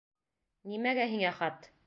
[0.71, 1.71] Нимәгә һиңә хат?